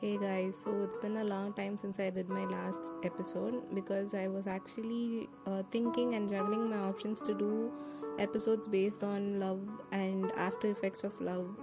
[0.00, 4.14] Hey guys, so it's been a long time since I did my last episode because
[4.14, 7.70] I was actually uh, thinking and juggling my options to do
[8.18, 9.60] episodes based on love
[9.92, 11.54] and after effects of love,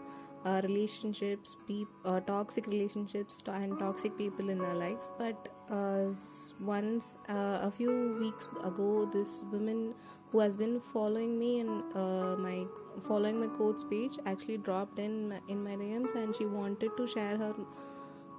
[0.46, 1.58] uh, relationships,
[2.06, 5.04] uh, toxic relationships, to- and toxic people in our life.
[5.18, 6.14] But uh,
[6.62, 9.96] once, uh, a few weeks ago, this woman
[10.32, 12.66] who has been following me and uh, my
[13.08, 17.08] following my coach page actually dropped in my- in my DMs and she wanted to
[17.08, 17.54] share her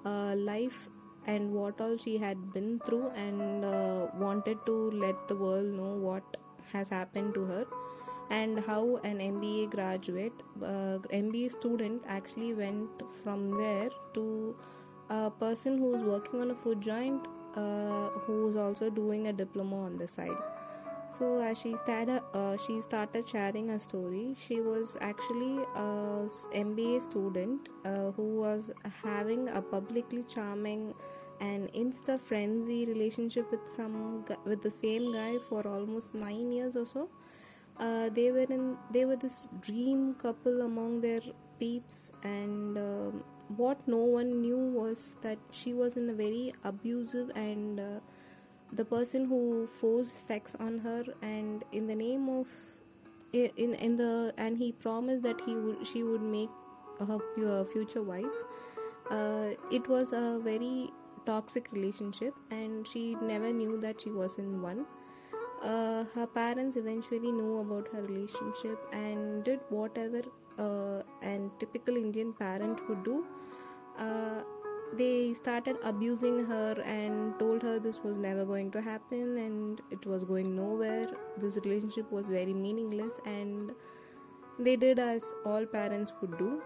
[0.05, 0.89] uh, life
[1.27, 5.95] and what all she had been through and uh, wanted to let the world know
[6.09, 6.37] what
[6.73, 7.67] has happened to her
[8.31, 12.91] and how an MBA graduate, uh, MBA student actually went
[13.23, 14.57] from there to
[15.09, 17.27] a person who's working on a food joint
[17.57, 20.37] uh, who's also doing a diploma on the side.
[21.11, 24.35] So as she started, uh, she started sharing her story.
[24.39, 28.71] She was actually a MBA student uh, who was
[29.03, 30.95] having a publicly charming
[31.41, 36.85] and insta frenzy relationship with some with the same guy for almost nine years or
[36.85, 37.09] so.
[37.79, 41.21] Uh, they were in they were this dream couple among their
[41.59, 43.25] peeps and um,
[43.57, 48.01] what no one knew was that she was in a very abusive and uh,
[48.73, 52.47] the person who forced sex on her and in the name of
[53.33, 56.51] in in the and he promised that he would she would make
[57.07, 58.39] her future wife
[59.11, 60.91] uh, it was a very
[61.25, 64.85] toxic relationship and she never knew that she was in one.
[65.63, 70.21] Uh, her parents eventually knew about her relationship and did whatever
[70.59, 71.03] uh,
[71.59, 73.25] typical indian parent would do.
[73.99, 74.43] Uh,
[74.97, 80.07] they started abusing her and told her this was never going to happen and it
[80.07, 81.07] was going nowhere.
[81.37, 83.73] This relationship was very meaningless and
[84.59, 86.63] they did as all parents would do.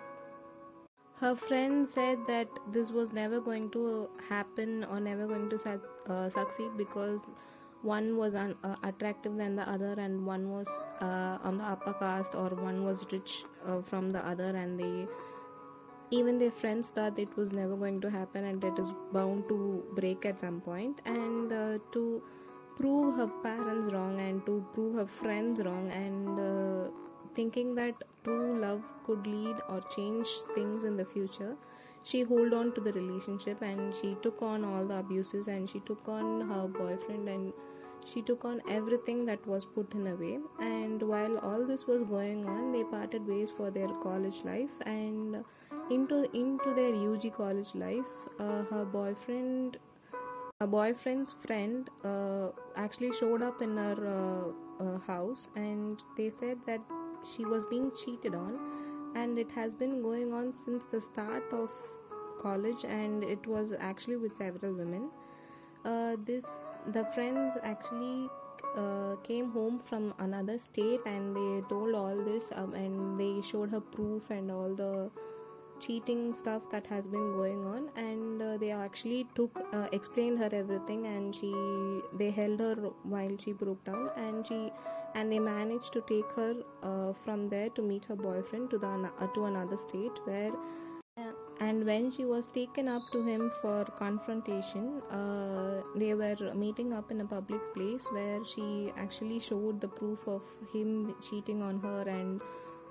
[1.17, 5.81] Her friend said that this was never going to happen or never going to suc
[6.09, 7.31] uh, succeed because
[7.83, 10.69] one was un- uh, attractive than the other and one was
[11.01, 15.07] uh, on the upper caste or one was rich uh, from the other and they
[16.13, 19.83] even their friends thought it was never going to happen and it is bound to
[19.97, 21.01] break at some point.
[21.07, 22.23] And uh, to
[22.77, 26.91] prove her parents wrong and to prove her friends wrong and uh,
[27.35, 31.57] thinking that true love could lead or change things in the future
[32.05, 35.81] she hold on to the relationship and she took on all the abuses and she
[35.81, 37.53] took on her boyfriend and
[38.05, 40.39] she took on everything that was put in a way.
[40.61, 45.45] And while all this was going on they parted ways for their college life and
[45.91, 48.13] into into their UG college life.
[48.39, 49.79] Uh, her boyfriend
[50.61, 56.59] a boyfriend's friend uh, actually showed up in her uh, uh, house and they said
[56.67, 56.81] that
[57.25, 58.59] she was being cheated on.
[59.15, 61.71] And it has been going on since the start of
[62.41, 65.11] college and it was actually with several women
[65.85, 68.29] uh, this the friends actually
[68.77, 73.71] uh, came home from another state and they told all this um, and they showed
[73.71, 75.11] her proof and all the
[75.81, 77.91] cheating stuff that has been going on.
[77.97, 81.53] And uh, they actually took uh, explained her everything and she
[82.19, 84.71] they held her while she broke down and she
[85.15, 89.13] and they managed to take her uh, from there to meet her boyfriend to the
[89.35, 90.53] to another state where
[91.65, 97.11] and when she was taken up to him for confrontation uh, they were meeting up
[97.11, 100.43] in a public place where she actually showed the proof of
[100.73, 102.41] him cheating on her and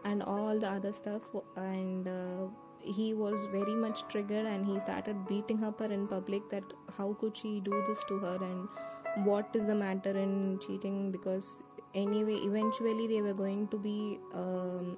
[0.04, 1.22] and all the other stuff.
[1.56, 2.48] And uh,
[2.80, 6.64] he was very much triggered and he started beating up her in public that
[6.98, 11.12] how could she do this to her and what is the matter in cheating?
[11.12, 11.62] Because
[11.94, 14.98] anyway eventually they were going to be um,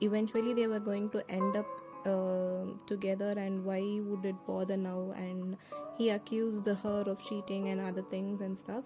[0.00, 1.66] eventually they were going to end up
[2.06, 5.12] uh, together and why would it bother now?
[5.16, 5.56] And
[5.96, 8.84] he accused her of cheating and other things and stuff.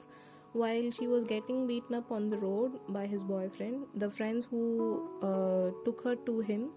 [0.53, 5.07] While she was getting beaten up on the road by his boyfriend the friends who
[5.23, 6.71] uh, took her to him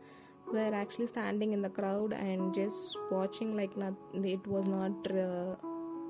[0.52, 5.56] were actually standing in the crowd and just watching like not it was not uh,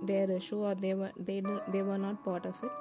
[0.04, 2.72] their issue or they were they they were not part of it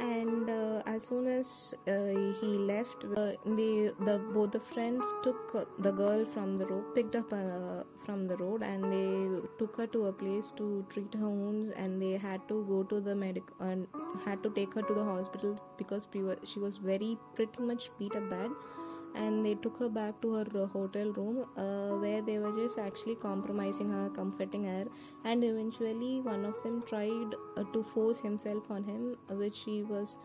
[0.00, 5.54] and uh, as soon as uh, he left uh, they the both the friends took
[5.54, 9.76] uh, the girl from the road picked up uh, from the road and they took
[9.76, 13.14] her to a place to treat her wounds and they had to go to the
[13.14, 13.86] medic and
[14.24, 16.08] had to take her to the hospital because
[16.44, 18.50] she was very pretty much beat up bad
[19.14, 23.14] and they took her back to her hotel room uh, where they were just actually
[23.16, 24.86] compromising her comforting her
[25.24, 30.18] and eventually one of them tried uh, to force himself on him which she was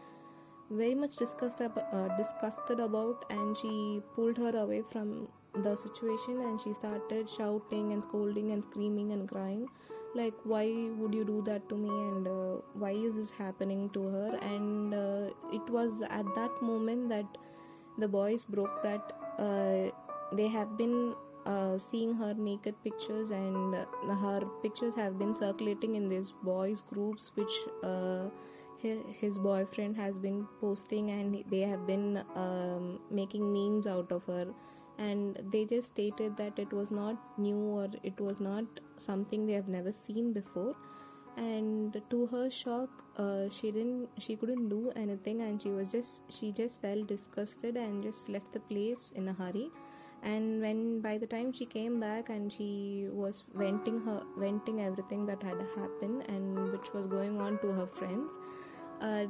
[0.69, 5.27] very much disgusted, uh, disgusted about and she pulled her away from
[5.63, 9.67] the situation and she started shouting and scolding and screaming and crying
[10.15, 10.65] like why
[10.97, 11.89] would you do that to me?
[11.89, 14.39] And uh, why is this happening to her?
[14.41, 17.25] And uh, it was at that moment that
[17.97, 19.92] the boys broke that uh,
[20.36, 21.13] they have been
[21.45, 26.83] uh, seeing her naked pictures and uh, her pictures have been circulating in these boys
[26.89, 27.51] groups which
[27.83, 28.25] uh,
[28.81, 34.47] his boyfriend has been posting and they have been um, making memes out of her.
[34.97, 38.63] And they just stated that it was not new or it was not
[38.95, 40.75] something they have never seen before
[41.37, 46.23] and to her shock uh, she didn't she couldn't do anything and she was just
[46.29, 49.69] she just felt disgusted and just left the place in a hurry.
[50.23, 55.25] And when by the time she came back and she was venting her venting everything
[55.27, 58.31] that had happened and which was going on to her friends
[59.01, 59.25] uh,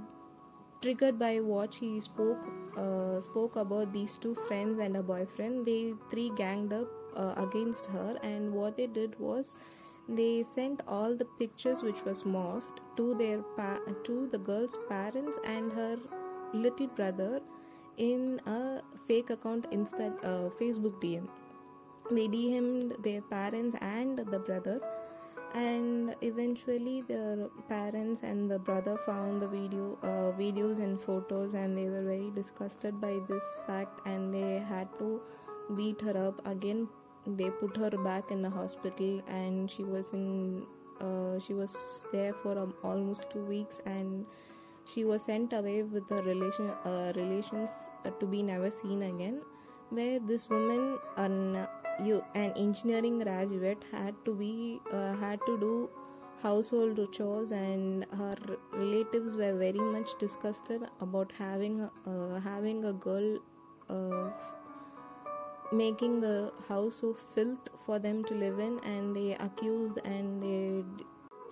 [0.82, 2.48] triggered by what she spoke
[2.78, 7.88] uh, spoke about these two friends and a boyfriend they three ganged up uh, against
[7.88, 8.18] her.
[8.24, 9.56] And what they did was
[10.08, 15.40] they sent all the pictures which was morphed to their pa- to the girl's parents
[15.46, 15.98] and her
[16.54, 17.42] little brother
[17.98, 21.28] in a fake account instead uh, facebook dm
[22.12, 24.80] they DM'd their parents and the brother
[25.56, 31.78] and eventually their parents and the brother found the video uh, videos and photos and
[31.78, 35.20] they were very disgusted by this fact and they had to
[35.76, 36.88] beat her up again
[37.28, 40.66] they put her back in the hospital and she was in
[41.02, 44.26] uh, she was there for um, almost two weeks and
[44.86, 47.76] she was sent away with her relation uh, relations
[48.06, 49.42] uh, to be never seen again.
[49.90, 51.68] Where this woman an
[52.04, 55.90] you an engineering graduate had to be uh, had to do
[56.42, 58.36] household chores and her
[58.74, 63.38] relatives were very much disgusted about having uh, having a girl
[63.90, 64.30] uh,
[65.72, 70.84] making the house so filth for them to live in and they accused and they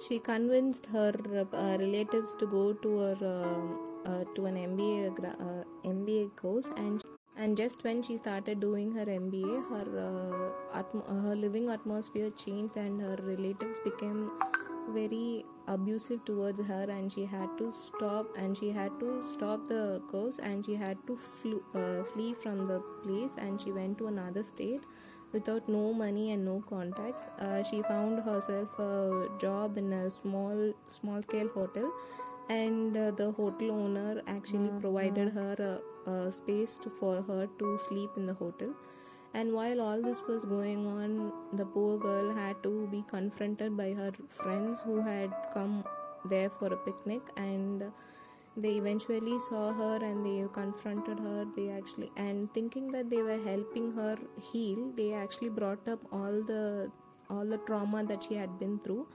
[0.07, 1.13] she convinced her
[1.53, 5.15] uh, relatives to go to her uh, uh, to an MBA
[5.85, 7.01] MBA course and
[7.35, 12.77] and just when she started doing her mba her uh, atmo- her living atmosphere changed
[12.77, 14.29] and her relatives became
[14.89, 20.01] very abusive towards her and she had to stop and she had to stop the
[20.11, 21.17] course and she had to
[21.75, 24.81] uh, flee from the place and she went to another state
[25.31, 30.73] without no money and no contacts uh, she found herself a job in a small
[30.87, 31.91] small scale hotel
[32.49, 34.79] and uh, the hotel owner actually mm-hmm.
[34.79, 38.73] provided her a, a space to, for her to sleep in the hotel
[39.33, 43.91] and while all this was going on the poor girl had to be confronted by
[43.93, 45.83] her friends who had come
[46.25, 47.21] there for a picnic.
[47.35, 47.91] And
[48.55, 51.45] they eventually saw her and they confronted her.
[51.55, 56.43] They actually and thinking that they were helping her heal they actually brought up all
[56.43, 56.91] the
[57.29, 59.07] all the trauma that she had been through.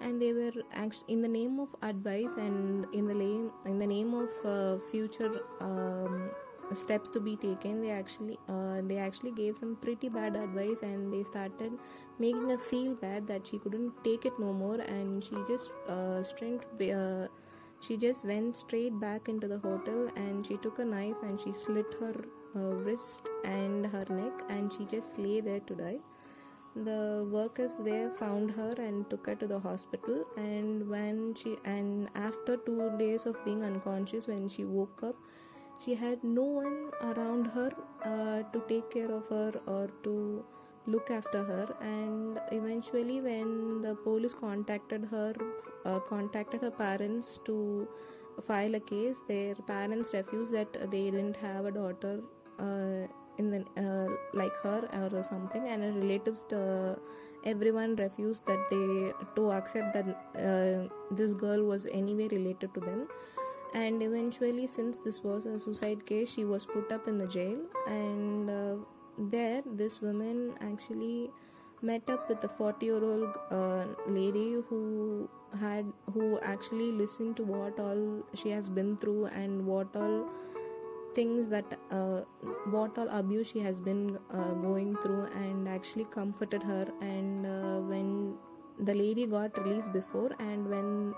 [0.00, 3.86] And they were actually in the name of advice and in the name in the
[3.86, 6.30] name of uh, future um,
[6.74, 7.80] steps to be taken.
[7.80, 11.72] They actually uh, they actually gave some pretty bad advice and they started
[12.18, 16.22] making her feel bad that she couldn't take it no more and she just uh,
[16.22, 17.28] uh,
[17.80, 21.52] she just went straight back into the hotel and she took a knife and she
[21.52, 22.14] slit her
[22.56, 25.98] uh, wrist and her neck and she just lay there to die.
[26.76, 32.10] The workers there found her and took her to the hospital and when she and
[32.14, 35.16] after 2 days of being unconscious when she woke up
[35.78, 37.70] she had no one around her
[38.04, 40.44] uh, to take care of her or to
[40.86, 41.74] look after her.
[41.80, 45.34] And eventually when the police contacted her
[45.84, 47.88] uh, contacted her parents to
[48.46, 52.20] file a case their parents refused that they didn't have a daughter
[52.60, 53.06] uh,
[53.38, 55.68] in the uh, like her or something.
[55.68, 56.96] And her relatives uh,
[57.44, 63.06] everyone refused that they to accept that uh, this girl was anyway related to them
[63.74, 67.58] and eventually since this was a suicide case she was put up in the jail.
[67.86, 68.74] And uh,
[69.18, 71.30] there this woman actually
[71.82, 77.42] met up with a 40 year old uh, lady who had who actually listened to
[77.44, 80.28] what all she has been through and what all
[81.14, 82.20] things that uh,
[82.70, 86.86] what all abuse she has been uh, going through and actually comforted her.
[87.00, 88.36] And uh, when
[88.78, 91.14] the lady got released before and when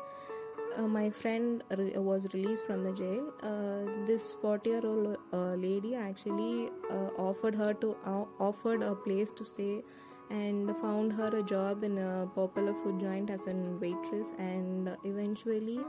[0.76, 5.54] uh, my friend re- was released from the jail uh, this 40 year old uh,
[5.54, 6.70] lady actually
[7.18, 7.96] offered her to
[8.38, 9.82] offered a place to stay
[10.30, 15.80] and found her a job in a popular food joint as a waitress and eventually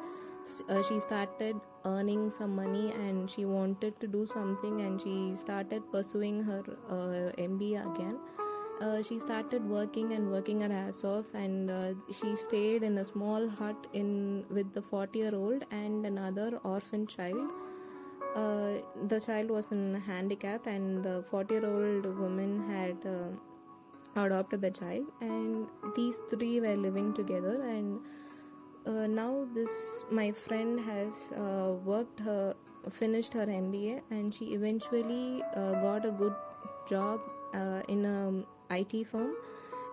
[0.70, 5.84] uh, she started earning some money and she wanted to do something and she started
[5.92, 8.20] pursuing her uh, MBA again.
[8.82, 13.06] Uh, she started working and working her ass off and uh, she stayed in a
[13.06, 17.52] small hut in with the 40 year old and another orphan child.
[18.36, 18.72] Uh,
[19.08, 24.72] the child was in handicapped and the 40 year old woman had uh, adopted the
[24.72, 25.06] child.
[25.20, 28.00] And these three were living together and
[28.88, 32.56] uh, now this my friend has uh, worked her
[32.90, 36.34] finished her mba and she eventually got a good
[36.90, 37.20] job
[37.54, 38.44] uh, in a
[38.78, 39.34] it firm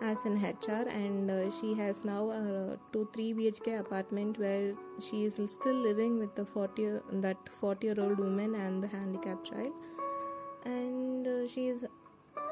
[0.01, 5.25] as an hr and uh, she has now a 2 3 bhk apartment where she
[5.25, 9.73] is still living with the 40 that 40 year old woman and the handicapped child.
[10.65, 11.87] And uh, she is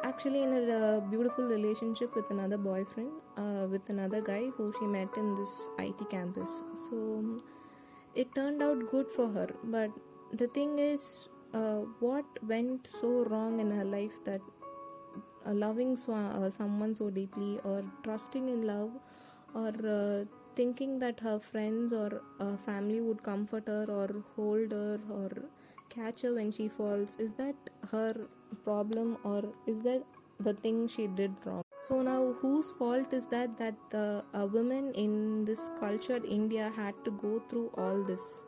[0.02, 4.86] actually in a uh, beautiful relationship with another boyfriend uh, with another guy who she
[4.86, 6.62] met in this IT campus.
[6.88, 7.40] So
[8.14, 9.48] it turned out good for her.
[9.64, 9.90] But
[10.32, 14.40] the thing is uh, what went so wrong in her life that
[15.46, 18.90] uh, loving sw- uh, someone so deeply or trusting in love
[19.54, 20.24] or uh,
[20.54, 25.30] thinking that her friends or uh, family would comfort her or hold her or
[25.88, 27.16] catch her when she falls.
[27.18, 27.54] Is that
[27.90, 28.28] her
[28.64, 30.02] problem or is that
[30.40, 31.62] the thing she did wrong?
[31.82, 36.94] So now whose fault is that that the a woman in this cultured india had
[37.04, 38.44] to go through all this?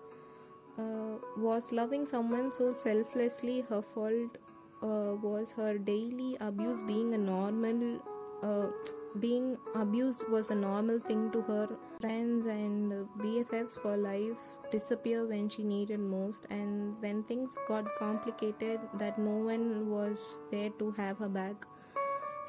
[0.78, 4.38] Uh, was loving someone so selflessly her fault
[4.82, 8.00] uh, was her daily abuse being a normal
[8.42, 8.68] uh,
[9.18, 11.68] being abused was a normal thing to her
[12.00, 14.38] friends and bffs for life
[14.70, 16.46] disappear when she needed most.
[16.50, 21.66] And when things got complicated that no one was there to have her back.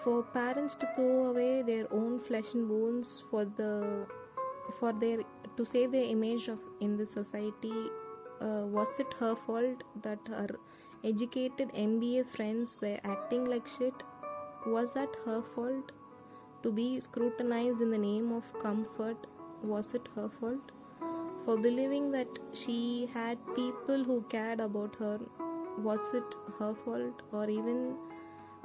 [0.04, 4.08] For parents to throw away their own flesh and bones for the
[4.80, 5.24] for their
[5.58, 7.90] to save their image of in the society
[8.40, 10.48] uh, was it her fault that her
[11.04, 13.94] educated mba friends were acting like shit.
[14.66, 15.92] Was that her fault?
[16.64, 19.28] To be scrutinized in the name of comfort
[19.64, 20.72] was it her fault?
[21.46, 25.20] For believing that she had people who cared about her
[25.78, 27.22] was it her fault?
[27.32, 27.96] Or even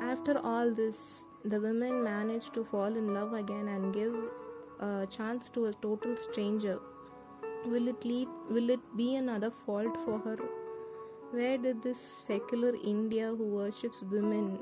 [0.01, 4.17] after all this the women managed to fall in love again and give
[4.81, 6.81] a chance to a total stranger.
[7.67, 10.37] Will it lead will it be another fault for her
[11.37, 14.59] where did this secular india who worships women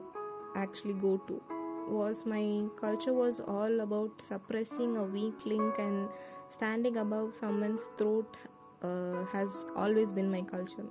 [0.54, 1.40] actually go to?
[1.88, 6.08] Was my culture was all about suppressing a weak link and
[6.48, 8.36] standing above someone's throat
[8.82, 10.86] uh, has always been my culture.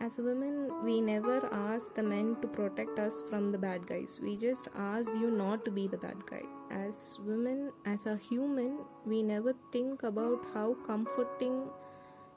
[0.00, 4.18] As women we never ask the men to protect us from the bad guys.
[4.22, 6.42] We just ask you not to be the bad guy.
[6.70, 11.68] As women as a human we never think about how comforting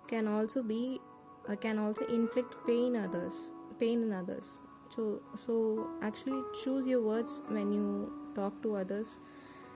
[0.07, 1.01] can also be
[1.47, 4.61] uh, can also inflict pain others pain in others.
[4.89, 9.19] So so actually choose your words when you talk to others.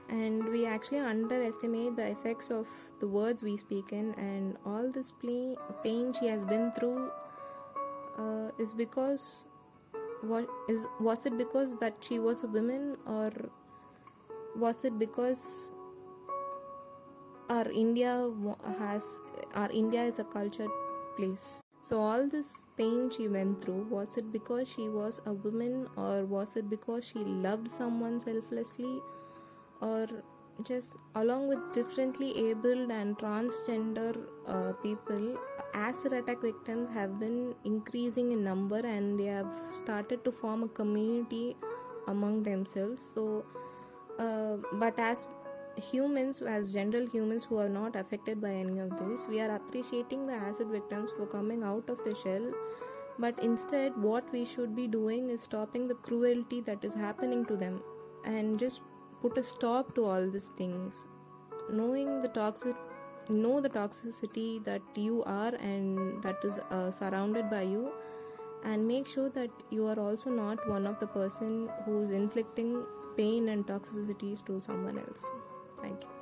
[0.08, 2.66] And we actually underestimate the effects of
[3.00, 7.10] the words we speak in and all this play, pain she has been through
[8.18, 9.46] uh, is because
[10.20, 13.30] what is was it because that she was a woman or
[14.56, 15.70] was it because
[17.48, 18.30] our india
[18.78, 19.02] has
[19.54, 20.70] our india is a cultured
[21.16, 25.88] place so all this pain she went through was it because she was a woman
[25.96, 29.00] or was it because she loved someone selflessly?
[29.80, 30.06] Or
[30.62, 34.16] just along with differently abled and transgender
[34.46, 35.36] uh, people
[35.74, 40.68] acid attack victims have been increasing in number and they have started to form a
[40.68, 41.56] community
[42.06, 43.02] among themselves.
[43.02, 43.44] So
[44.20, 45.26] uh, but as
[45.76, 50.26] humans as general humans who are not affected by any of this we are appreciating
[50.26, 52.52] the acid victims for coming out of the shell.
[53.18, 57.56] But instead what we should be doing is stopping the cruelty that is happening to
[57.56, 57.82] them
[58.24, 58.82] and just
[59.20, 61.06] put a stop to all these things.
[61.70, 62.76] Knowing the toxic
[63.28, 67.92] know the toxicity that you are and that is uh, surrounded by you
[68.64, 72.84] and make sure that you are also not one of the person who is inflicting
[73.16, 75.24] pain and toxicities to someone else
[75.82, 76.21] thank you